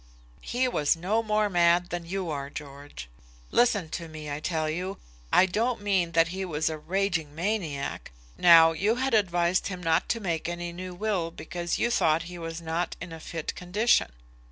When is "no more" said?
0.95-1.47